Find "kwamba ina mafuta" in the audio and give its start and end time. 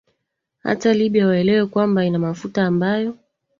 1.65-2.63